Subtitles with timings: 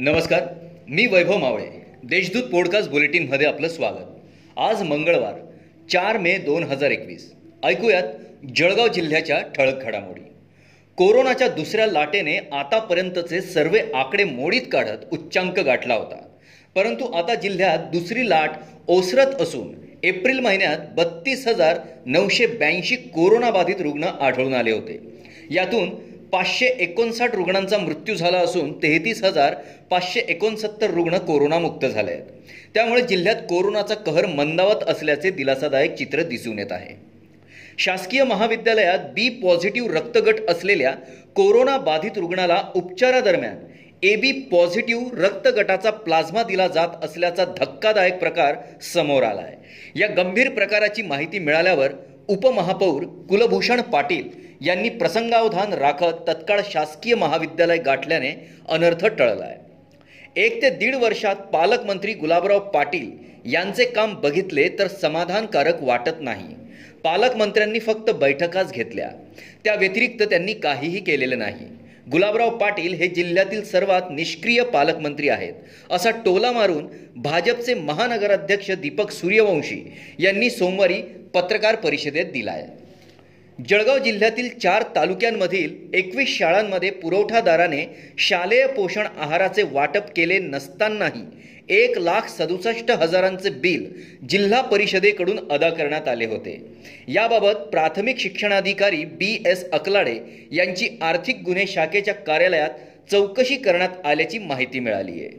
[0.00, 0.42] नमस्कार
[0.88, 1.64] मी वैभव मावळे
[2.04, 5.34] देशदूत पॉडकास्ट बुलेटिनमध्ये आपलं स्वागत आज मंगळवार
[5.90, 7.32] चार मे दोन हजार एकवीस
[7.64, 8.02] ऐकूयात
[8.56, 10.20] जळगाव जिल्ह्याच्या ठळक घडामोडी
[10.96, 16.16] कोरोनाच्या दुसऱ्या लाटेने आतापर्यंतचे सर्व आकडे मोडीत काढत उच्चांक गाठला होता
[16.74, 18.50] परंतु आता जिल्ह्यात दुसरी लाट
[18.88, 19.74] ओसरत असून
[20.02, 25.00] एप्रिल महिन्यात बत्तीस हजार नऊशे ब्याऐंशी कोरोनाबाधित रुग्ण आढळून आले होते
[25.50, 25.90] यातून
[26.32, 29.54] पाचशे एकोणसाठ रुग्णांचा मृत्यू झाला असून तेहतीस हजार
[29.90, 36.58] पाचशे एकोणसत्तर रुग्ण कोरोनामुक्त झाले आहेत त्यामुळे जिल्ह्यात कोरोनाचा कहर मंदावत असल्याचे दिलासादायक चित्र दिसून
[36.58, 36.94] येत आहे
[37.78, 40.92] शासकीय महाविद्यालयात बी पॉझिटिव्ह रक्तगट असलेल्या
[41.36, 43.56] कोरोना बाधित रुग्णाला उपचारादरम्यान
[44.02, 48.54] ए बी पॉझिटिव्ह रक्तगटाचा प्लाझ्मा दिला जात असल्याचा धक्कादायक प्रकार
[48.84, 51.92] समोर आला आहे या गंभीर प्रकाराची माहिती मिळाल्यावर
[52.28, 54.28] उपमहापौर कुलभूषण पाटील
[54.62, 58.32] यांनी प्रसंगावधान राखत तत्काळ शासकीय महाविद्यालय गाठल्याने
[58.68, 59.46] अनर्थ टळला
[60.36, 63.10] एक ते दीड वर्षात पालकमंत्री गुलाबराव पाटील
[63.46, 66.54] यांचे काम बघितले तर समाधानकारक वाटत नाही
[67.04, 69.08] पालकमंत्र्यांनी फक्त बैठकाच घेतल्या
[69.64, 71.66] त्या व्यतिरिक्त त्यांनी काहीही केलेलं नाही
[72.10, 76.86] गुलाबराव पाटील हे जिल्ह्यातील सर्वात निष्क्रिय पालकमंत्री आहेत असा टोला मारून
[77.16, 79.82] भाजपचे महानगराध्यक्ष दीपक सूर्यवंशी
[80.18, 81.00] यांनी सोमवारी
[81.34, 82.66] पत्रकार परिषदेत दिला आहे
[83.58, 87.84] जळगाव जिल्ह्यातील चार तालुक्यांमधील एकवीस शाळांमध्ये पुरवठादाराने
[88.18, 91.24] शालेय पोषण आहाराचे वाटप केले नसतानाही
[91.70, 93.84] एक लाख सदुसष्ट हजारांचे बिल
[94.28, 96.58] जिल्हा परिषदेकडून अदा करण्यात आले होते
[97.08, 100.18] याबाबत प्राथमिक शिक्षणाधिकारी बी एस अकलाडे
[100.52, 105.38] यांची आर्थिक गुन्हे शाखेच्या कार्यालयात चौकशी करण्यात आल्याची माहिती मिळाली आहे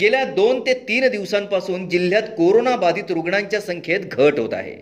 [0.00, 4.76] गेल्या दोन ते तीन दिवसांपासून जिल्ह्यात कोरोना बाधित रुग्णांच्या संख्येत घट होत आहे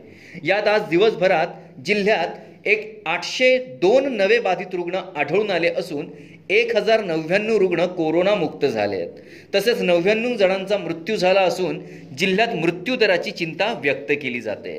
[0.44, 2.57] यात आज दिवसभरात जिल्ह्यात
[2.68, 3.56] एक आठशे
[3.82, 6.06] दोन नवे बाधित रुग्ण आढळून आले असून
[6.50, 11.80] एक हजार नव्याण्णव रुग्ण कोरोनामुक्त झाले आहेत तसेच नव्याण्णव जणांचा मृत्यू झाला असून
[12.18, 14.79] जिल्ह्यात मृत्यूदराची चिंता व्यक्त केली जाते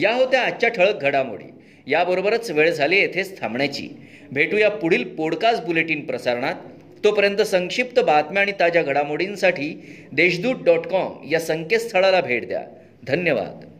[0.00, 1.50] या होत्या आजच्या ठळक घडामोडी
[1.86, 3.88] याबरोबरच वेळ झाली येथेच थांबण्याची
[4.32, 6.54] भेटूया पुढील पॉडकास्ट बुलेटिन प्रसारणात
[7.04, 9.72] तोपर्यंत संक्षिप्त बातम्या आणि ताज्या घडामोडींसाठी
[10.12, 12.62] देशदूत डॉट कॉम या संकेतस्थळाला भेट द्या
[13.06, 13.64] धन्यवाद